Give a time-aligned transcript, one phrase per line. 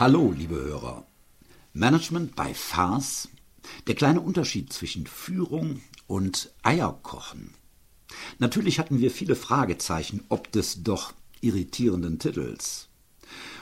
[0.00, 1.04] Hallo, liebe Hörer.
[1.72, 3.28] Management bei Farce.
[3.88, 7.52] Der kleine Unterschied zwischen Führung und Eierkochen.
[8.38, 12.88] Natürlich hatten wir viele Fragezeichen ob des doch irritierenden Titels.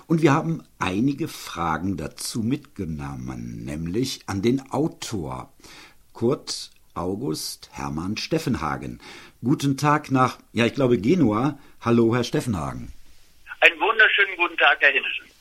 [0.08, 5.54] Und wir haben einige Fragen dazu mitgenommen, nämlich an den Autor
[6.12, 9.00] Kurt August Hermann Steffenhagen.
[9.42, 11.58] Guten Tag nach, ja, ich glaube Genua.
[11.80, 12.92] Hallo, Herr Steffenhagen.
[13.62, 15.35] Einen wunderschönen guten Tag, Herr Hinnissen.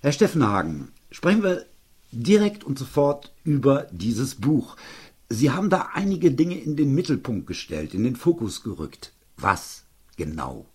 [0.00, 1.66] Herr Steffenhagen, sprechen wir
[2.12, 4.76] direkt und sofort über dieses Buch.
[5.28, 9.12] Sie haben da einige Dinge in den Mittelpunkt gestellt, in den Fokus gerückt.
[9.36, 9.84] Was
[10.16, 10.66] genau?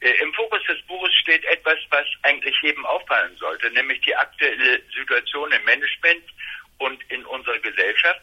[0.00, 4.80] Äh, Im Fokus des Buches steht etwas, was eigentlich jedem auffallen sollte, nämlich die aktuelle
[4.96, 6.24] Situation im Management
[6.78, 8.22] und in unserer Gesellschaft.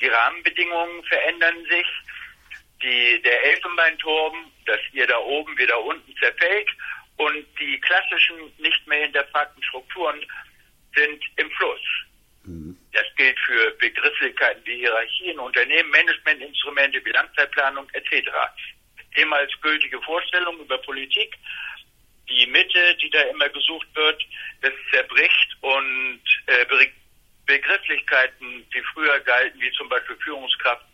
[0.00, 1.86] Die Rahmenbedingungen verändern sich.
[2.82, 6.68] Die, der Elfenbeinturm, das hier da oben wieder unten zerfällt
[7.16, 10.20] und die klassischen, nicht mehr hinterfragten Strukturen
[10.94, 11.80] sind im Fluss.
[12.44, 12.76] Mhm.
[12.92, 18.30] Das gilt für Begrifflichkeiten wie Hierarchien, Unternehmen, Managementinstrumente, Bilanzzeitplanung etc.
[19.16, 21.36] Ehemals gültige Vorstellungen über Politik,
[22.28, 24.22] die Mitte, die da immer gesucht wird,
[24.62, 26.66] das zerbricht und äh,
[27.46, 30.84] Begrifflichkeiten, die früher galten, wie zum Beispiel Führungskraft,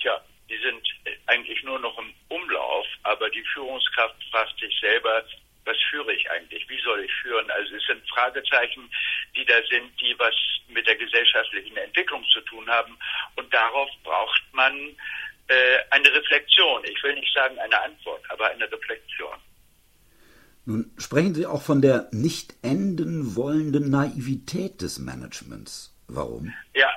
[0.00, 0.82] tja, die sind
[1.26, 5.24] eigentlich nur noch im Umlauf, aber die Führungskraft fragt sich selber,
[5.64, 6.68] was führe ich eigentlich?
[6.68, 7.50] Wie soll ich führen?
[7.50, 8.88] Also es sind Fragezeichen,
[9.34, 10.34] die da sind, die was
[10.68, 12.96] mit der gesellschaftlichen Entwicklung zu tun haben.
[13.34, 14.74] Und darauf braucht man
[15.48, 16.84] äh, eine Reflexion.
[16.84, 19.36] Ich will nicht sagen eine Antwort, aber eine Reflexion.
[20.64, 25.96] Nun sprechen Sie auch von der nicht enden wollenden Naivität des Managements.
[26.08, 26.52] Warum?
[26.74, 26.90] Ja,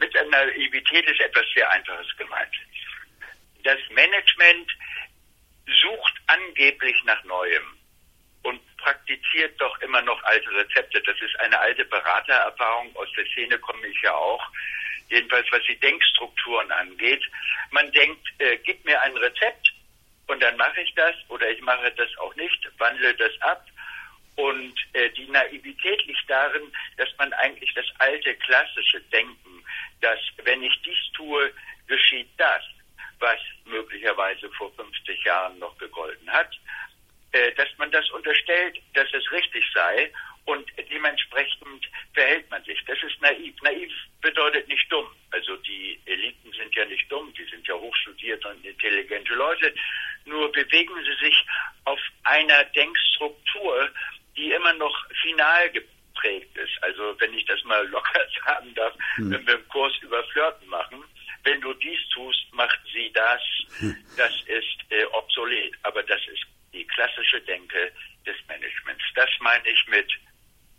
[0.00, 2.54] mit der Naivität ist etwas sehr Einfaches gemeint.
[3.62, 4.72] Das Management
[5.82, 7.76] sucht angeblich nach Neuem
[8.42, 11.00] und praktiziert doch immer noch alte Rezepte.
[11.02, 12.96] Das ist eine alte Beratererfahrung.
[12.96, 14.44] Aus der Szene komme ich ja auch.
[15.10, 17.22] Jedenfalls, was die Denkstrukturen angeht.
[17.70, 19.72] Man denkt, äh, gib mir ein Rezept
[20.28, 23.66] und dann mache ich das oder ich mache das auch nicht, wandle das ab.
[24.36, 29.49] Und äh, die Naivität liegt darin, dass man eigentlich das alte klassische Denken,
[30.00, 31.52] dass wenn ich dies tue,
[31.86, 32.62] geschieht das,
[33.18, 36.50] was möglicherweise vor 50 Jahren noch gegolten hat,
[37.32, 40.10] äh, dass man das unterstellt, dass es richtig sei
[40.46, 42.82] und dementsprechend verhält man sich.
[42.86, 43.54] Das ist naiv.
[43.62, 45.06] Naiv bedeutet nicht dumm.
[45.30, 49.72] Also die Eliten sind ja nicht dumm, die sind ja hochstudierte und intelligente Leute.
[50.24, 51.46] Nur bewegen sie sich
[51.84, 53.90] auf einer Denkstruktur,
[54.36, 55.70] die immer noch final
[56.12, 56.82] geprägt ist.
[56.82, 59.30] Also wenn ich das mal locker sagen darf, hm.
[59.30, 61.02] wenn wir einen Kurs über Flirten machen,
[61.44, 63.40] wenn du dies tust, macht sie das.
[63.78, 63.96] Hm.
[64.16, 65.74] Das ist äh, obsolet.
[65.82, 67.92] Aber das ist die klassische Denke
[68.26, 69.02] des Managements.
[69.14, 70.08] Das meine ich mit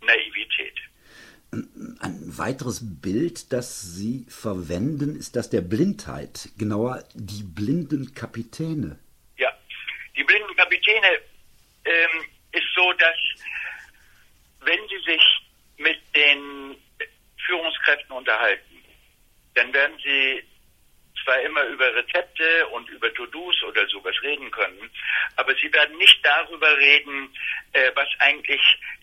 [0.02, 0.78] Naivität.
[2.00, 8.98] Ein weiteres Bild, das Sie verwenden, ist das der Blindheit, genauer die blinden Kapitäne.
[9.36, 9.52] Ja,
[10.16, 11.20] die blinden Kapitäne
[11.84, 13.16] ähm, ist so, dass
[14.64, 15.22] wenn Sie sich
[15.78, 16.76] mit den
[17.46, 18.84] Führungskräften unterhalten,
[19.54, 20.42] dann werden Sie
[21.24, 24.90] zwar immer über Rezepte und über To-Dos oder sowas reden können,
[25.36, 27.32] aber sie werden nicht darüber reden,
[27.74, 28.60] äh, was eigentlich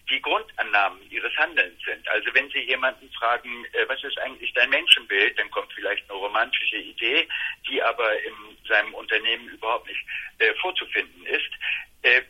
[0.09, 2.05] die Grundannahmen ihres Handelns sind.
[2.09, 6.19] Also wenn Sie jemanden fragen, äh, was ist eigentlich dein Menschenbild, dann kommt vielleicht eine
[6.19, 7.27] romantische Idee,
[7.69, 8.33] die aber in
[8.67, 10.03] seinem Unternehmen überhaupt nicht
[10.39, 11.51] äh, vorzufinden ist.
[12.01, 12.23] Äh,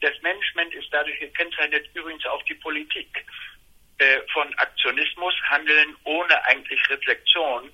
[0.00, 3.24] das Management ist dadurch gekennzeichnet, übrigens auch die Politik
[4.02, 7.70] äh, von Aktionismus, Handeln ohne eigentlich Reflexion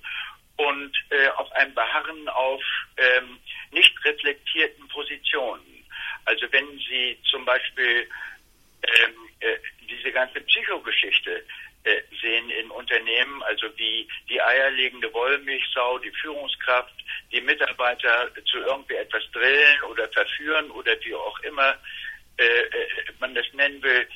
[0.57, 2.61] und äh, auf ein Beharren auf
[2.97, 3.39] ähm,
[3.71, 5.85] nicht reflektierten Positionen.
[6.25, 8.07] Also wenn Sie zum Beispiel
[8.83, 9.57] ähm, äh,
[9.89, 11.43] diese ganze Psychogeschichte
[11.85, 16.93] äh, sehen in Unternehmen, also wie die eierlegende Wollmilchsau, die Führungskraft,
[17.31, 21.75] die Mitarbeiter zu irgendwie etwas drillen oder verführen oder wie auch immer
[22.37, 22.87] äh, äh
[23.19, 24.07] man das nennen will,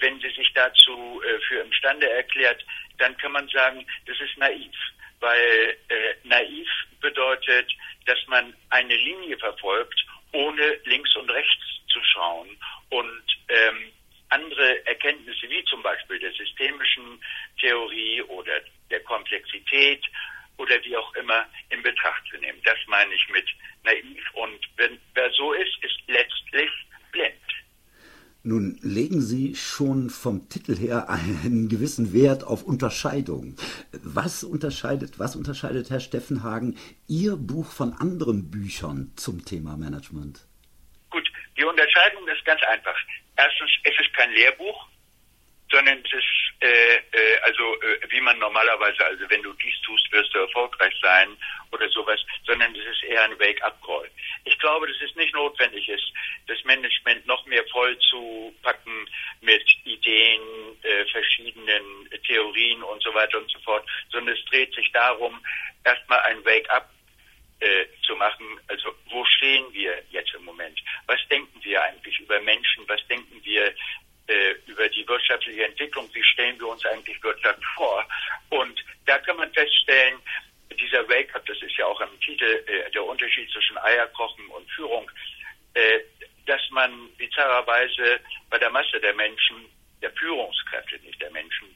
[0.00, 1.11] wenn sie sich dazu
[1.52, 2.64] für imstande erklärt,
[2.98, 4.74] dann kann man sagen, das ist naiv
[5.22, 6.68] weil äh, naiv
[7.00, 7.70] bedeutet,
[8.06, 12.48] dass man eine Linie verfolgt, ohne links und rechts zu schauen
[12.90, 13.92] und ähm,
[14.30, 17.22] andere Erkenntnisse wie zum Beispiel der systemischen
[17.60, 18.60] Theorie oder
[18.90, 20.04] der Komplexität
[20.56, 22.60] oder wie auch immer in Betracht zu nehmen.
[22.64, 23.46] Das meine ich mit
[23.84, 24.24] naiv.
[24.34, 26.70] Und wenn wer so ist, ist letztlich
[27.12, 27.41] blind.
[28.44, 33.54] Nun legen Sie schon vom Titel her einen gewissen Wert auf Unterscheidung.
[34.02, 40.40] Was unterscheidet, was unterscheidet Herr Steffenhagen Ihr Buch von anderen Büchern zum Thema Management?
[41.10, 42.96] Gut, die Unterscheidung ist ganz einfach.
[43.36, 44.88] erstens, es ist kein Lehrbuch,
[45.72, 50.12] sondern es ist äh, äh, also äh, wie man normalerweise, also wenn du dies tust,
[50.12, 51.36] wirst du erfolgreich sein
[51.72, 54.08] oder sowas, sondern es ist eher ein Wake-up-Call.
[54.44, 56.12] Ich glaube, dass es nicht notwendig ist,
[56.46, 59.08] das Management noch mehr voll zu packen
[59.40, 60.40] mit Ideen,
[60.82, 65.44] äh, verschiedenen Theorien und so weiter und so fort, sondern es dreht sich darum,
[65.84, 66.88] erstmal ein Wake-up
[67.62, 68.46] äh, zu machen.
[68.68, 70.78] Also wo stehen wir jetzt im Moment?
[71.06, 72.84] Was denken wir eigentlich über Menschen?
[72.88, 73.74] Was denken wir
[75.52, 78.04] wirtschaftliche Entwicklung, wie stellen wir uns eigentlich Wirtschaft vor.
[78.50, 80.18] Und da kann man feststellen,
[80.80, 85.10] dieser Wake-up, das ist ja auch im Titel äh, der Unterschied zwischen Eierkochen und Führung,
[85.74, 86.00] äh,
[86.46, 89.66] dass man bizarrerweise bei der Masse der Menschen,
[90.00, 91.68] der Führungskräfte, nicht der Menschen,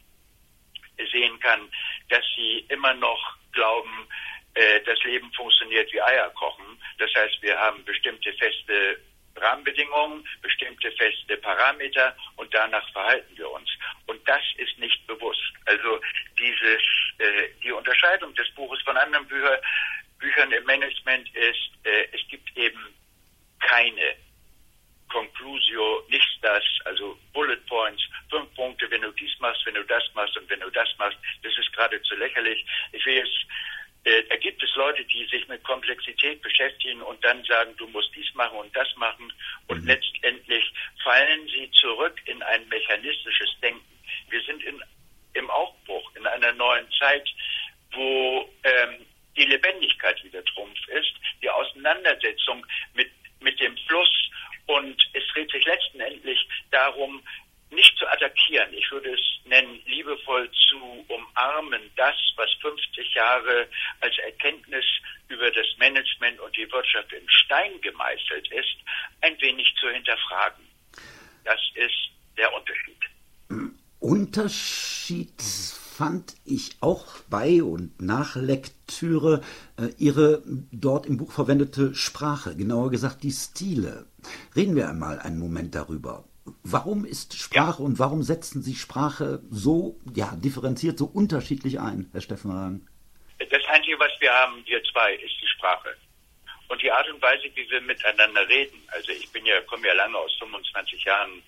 [1.12, 1.69] sehen kann,
[2.08, 4.08] dass sie immer noch glauben,
[4.55, 6.64] äh, das Leben funktioniert wie Eierkochen.
[6.99, 8.99] Das heißt, wir haben bestimmte feste
[9.46, 13.69] Rahmenbedingungen, bestimmte feste Parameter und danach verhalten wir uns.
[14.06, 15.52] Und das ist nicht bewusst.
[15.66, 16.00] Also
[16.38, 16.82] dieses,
[17.19, 19.60] äh, die Unterscheidung des Buches von anderen Bücher,
[20.19, 22.94] Büchern im Management ist, äh, es gibt eben
[23.60, 24.16] keine
[25.08, 30.02] Conclusio, nichts das, also Bullet Points, fünf Punkte, wenn du dies machst, wenn du das
[30.14, 32.64] machst und wenn du das machst, das ist geradezu lächerlich.
[32.93, 33.46] Ich will jetzt
[34.06, 38.14] äh, da gibt es Leute, die sich mit Komplexität beschäftigen und dann sagen, du musst
[38.14, 39.32] dies machen und das machen.
[39.67, 39.88] Und mhm.
[39.88, 40.73] letztendlich
[41.03, 43.85] fallen sie zurück in ein mechanistisches Denken.
[44.31, 44.81] Wir sind in,
[45.35, 47.29] im Aufbruch, in einer neuen Zeit,
[47.94, 49.05] wo ähm,
[49.37, 51.12] die Lebendigkeit wieder Trumpf ist,
[51.43, 52.64] die Auseinandersetzung
[52.94, 53.11] mit,
[53.41, 54.31] mit dem Fluss.
[54.67, 56.38] Und es dreht sich letztendlich
[56.70, 57.23] darum,
[58.56, 58.73] attackieren.
[58.73, 60.76] Ich würde es nennen, liebevoll zu
[61.08, 63.69] umarmen, das, was 50 Jahre
[64.00, 64.85] als Erkenntnis
[65.29, 68.76] über das Management und die Wirtschaft in Stein gemeißelt ist,
[69.20, 70.64] ein wenig zu hinterfragen.
[71.44, 72.99] Das ist der Unterschied.
[74.00, 79.41] Unterschied fand ich auch bei und nach Lektüre
[79.79, 84.05] äh, ihre dort im Buch verwendete Sprache, genauer gesagt die Stile.
[84.55, 86.25] Reden wir einmal einen Moment darüber.
[86.62, 87.87] Warum ist Sprache ja.
[87.87, 92.88] und warum setzen Sie Sprache so ja, differenziert, so unterschiedlich ein, Herr Steffenhagen?
[93.38, 95.96] Das Einzige, was wir haben, wir zwei, ist die Sprache.
[96.69, 98.82] Und die Art und Weise, wie wir miteinander reden.
[98.88, 101.43] Also ich bin ja, komme ja lange aus 25 Jahren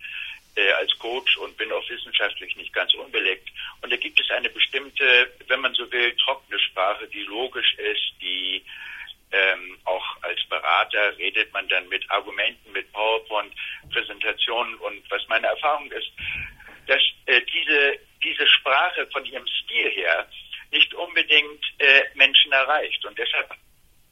[0.54, 3.48] äh, als Coach und bin auch wissenschaftlich nicht ganz unbelegt.
[3.80, 8.12] Und da gibt es eine bestimmte, wenn man so will, trockene Sprache, die logisch ist,
[8.20, 8.62] die
[9.30, 15.90] ähm, auch als Berater redet man dann mit Argumenten, mit PowerPoint-Präsentationen und was meine Erfahrung
[15.92, 16.10] ist,
[16.86, 20.26] dass äh, diese, diese Sprache von ihrem Stil her
[20.70, 23.04] nicht unbedingt äh, Menschen erreicht.
[23.04, 23.54] Und deshalb,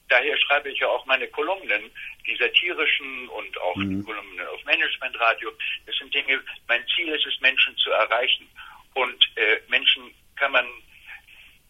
[0.08, 1.28] daher schreibe ich ja auch meine
[1.76, 1.90] Kolumnen,
[2.26, 4.00] die satirischen und auch mhm.
[4.00, 5.52] die Kolumnen auf Managementradio.
[5.86, 8.48] Das sind Dinge, mein Ziel ist es, Menschen zu erreichen.
[8.94, 10.66] Und äh, Menschen kann man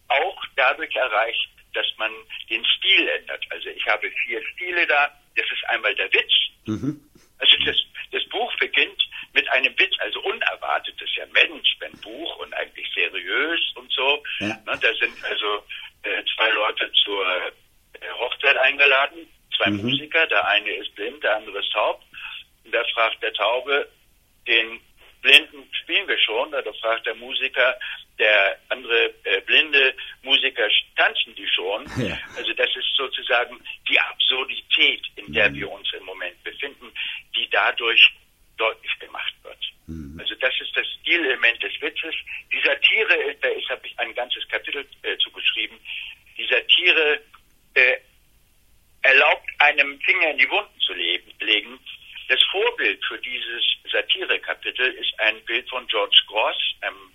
[0.07, 2.11] auch dadurch erreichen, dass man
[2.49, 3.45] den Stil ändert.
[3.49, 5.11] Also ich habe vier Stile da.
[5.35, 6.31] Das ist einmal der Witz.
[6.65, 6.99] Mhm.
[7.39, 7.75] Also das,
[8.11, 10.95] das Buch beginnt mit einem Witz, also unerwartet.
[10.99, 14.23] Das ist ja Management-Buch und eigentlich seriös und so.
[14.39, 14.47] Ja.
[14.47, 15.63] Ne, da sind also
[16.03, 17.51] äh, zwei Leute zur äh,
[18.19, 19.16] Hochzeit eingeladen,
[19.67, 19.89] zwei mhm.
[19.89, 20.27] Musiker.
[20.27, 22.01] Der eine ist blind, der andere ist taub.
[22.63, 23.87] Und da fragt der Taube
[24.47, 24.79] den
[25.21, 26.51] Blinden spielen wir schon.
[26.51, 27.75] Da fragt der Musiker,
[28.19, 31.85] der andere äh, blinde Musiker, tanzen die schon?
[31.97, 32.17] Ja.
[32.37, 33.59] Also das ist sozusagen
[33.89, 35.55] die Absurdität, in der mhm.
[35.55, 36.91] wir uns im Moment befinden,
[37.35, 38.13] die dadurch
[38.57, 39.57] deutlich gemacht wird.
[39.87, 40.17] Mhm.
[40.19, 42.15] Also das ist das Stilelement des Witzes.
[42.53, 45.77] Die Satire, da ist, habe ich ein ganzes Kapitel äh, zugeschrieben,
[46.37, 47.19] die Satire
[47.73, 47.97] äh,
[49.01, 51.79] erlaubt einem Finger in die Wunden zu leben, legen,
[52.29, 57.13] das Vorbild für dieses Satirekapitel ist ein Bild von George Gross, einem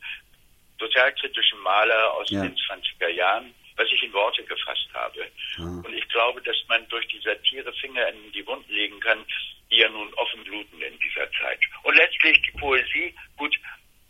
[0.78, 2.42] sozialkritischen Maler aus ja.
[2.42, 5.26] den 20er Jahren, was ich in Worte gefasst habe.
[5.58, 5.84] Mhm.
[5.84, 9.24] Und ich glaube, dass man durch die Satire Finger in die Wunden legen kann,
[9.70, 11.60] die ja nun offen bluten in dieser Zeit.
[11.82, 13.54] Und letztlich die Poesie, gut,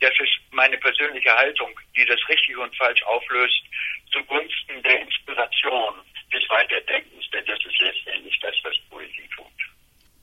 [0.00, 3.62] das ist meine persönliche Haltung, die das richtig und falsch auflöst,
[4.12, 5.94] zugunsten der Inspiration
[6.32, 8.74] des Weiterdenkens, denn das ist letztendlich das, was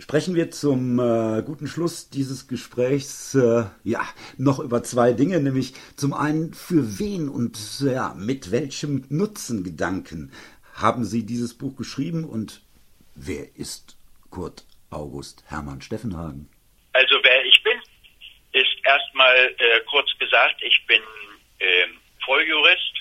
[0.09, 4.01] sprechen wir zum äh, guten Schluss dieses Gesprächs äh, ja
[4.39, 10.33] noch über zwei Dinge, nämlich zum einen für wen und ja mit welchem Nutzengedanken
[10.73, 12.61] haben Sie dieses Buch geschrieben und
[13.13, 13.97] wer ist
[14.31, 16.49] Kurt August Hermann Steffenhagen?
[16.93, 17.79] Also wer ich bin,
[18.53, 21.01] ist erstmal äh, kurz gesagt, ich bin
[21.59, 21.85] äh,
[22.25, 22.93] Volljurist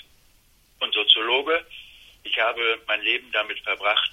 [0.79, 1.65] und Soziologe.
[2.21, 4.11] Ich habe mein Leben damit verbracht,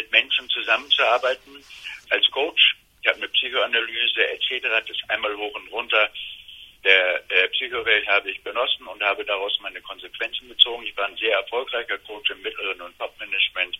[0.00, 1.62] mit Menschen zusammenzuarbeiten,
[2.08, 2.76] als Coach.
[3.02, 4.66] Ich habe eine Psychoanalyse etc.
[4.88, 6.10] Das einmal hoch und runter
[6.82, 10.86] der äh, Psychowelt habe ich genossen und habe daraus meine Konsequenzen gezogen.
[10.86, 13.78] Ich war ein sehr erfolgreicher Coach im mittleren und Top-Management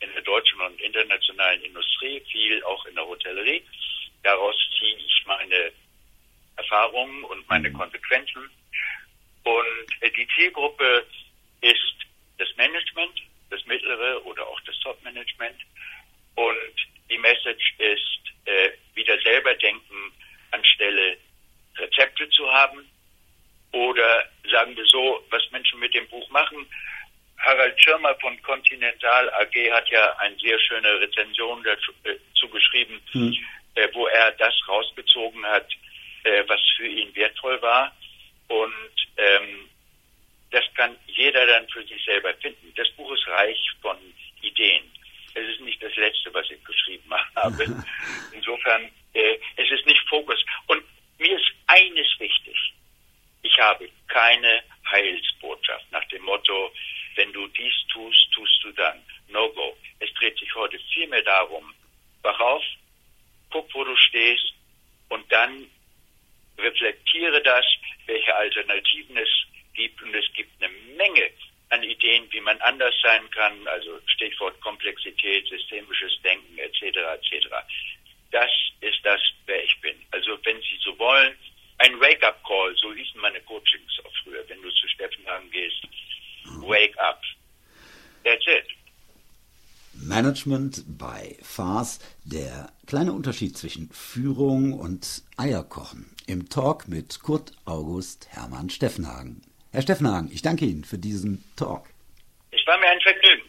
[0.00, 3.62] in der deutschen und internationalen Industrie, viel auch in der Hotellerie.
[4.22, 5.72] Daraus ziehe ich meine
[6.56, 7.78] Erfahrungen und meine mhm.
[7.78, 8.50] Konsequenzen.
[9.44, 11.06] Und äh, die Zielgruppe
[11.62, 11.94] ist
[12.36, 13.18] das Management,
[13.50, 15.56] das mittlere oder auch das Top-Management.
[16.34, 16.74] Und
[17.10, 20.12] die Message ist, äh, wieder selber denken
[20.50, 21.16] anstelle
[21.76, 22.88] Rezepte zu haben.
[23.72, 26.66] Oder sagen wir so, was Menschen mit dem Buch machen.
[27.38, 32.16] Harald Schirmer von Continental AG hat ja eine sehr schöne Rezension dazu äh,
[32.50, 33.36] geschrieben, hm.
[33.74, 35.68] äh, wo er das rausgezogen hat,
[36.24, 37.94] äh, was für ihn wertvoll war.
[38.48, 39.68] Und ähm,
[40.50, 42.72] das kann jeder dann für sich selber finden.
[42.76, 43.96] Das Buch ist reich von
[44.42, 44.84] Ideen.
[45.34, 47.64] Es ist nicht das letzte, was ich geschrieben habe.
[48.32, 50.42] Insofern, äh, es ist nicht Fokus.
[50.66, 50.82] Und
[51.18, 52.56] mir ist eines wichtig.
[53.42, 56.72] Ich habe keine Heilsbotschaft nach dem Motto,
[57.16, 59.02] wenn du dies tust, tust du dann.
[59.28, 59.76] No go.
[60.00, 61.74] Es dreht sich heute vielmehr darum,
[62.22, 62.62] wach auf,
[63.50, 64.52] guck, wo du stehst
[65.08, 65.70] und dann
[66.58, 67.64] reflektiere das,
[68.06, 69.28] welche Alternativen es
[69.74, 70.00] gibt.
[70.02, 71.30] Und es gibt eine Menge
[71.70, 76.82] an Ideen, wie man anders sein kann, also Stichwort Komplexität, systemisches Denken etc.
[76.82, 77.48] etc.
[78.30, 79.96] Das ist das, wer ich bin.
[80.10, 81.36] Also wenn Sie so wollen,
[81.78, 85.82] ein Wake-up-Call, so hießen meine Coachings auch früher, wenn du zu Steffen Hagen gehst.
[86.60, 87.20] Wake up.
[88.24, 88.66] That's it.
[89.94, 96.14] Management bei FAS, der kleine Unterschied zwischen Führung und Eierkochen.
[96.26, 99.42] Im Talk mit Kurt August Hermann Steffenhagen.
[99.72, 101.88] Herr Steffenhagen, ich danke Ihnen für diesen Talk.
[102.50, 103.42] Es war mir ein Vergnügen.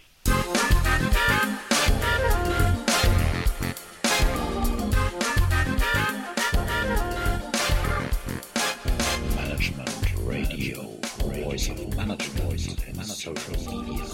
[13.18, 14.06] Social media.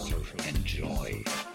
[0.48, 1.53] Enjoy.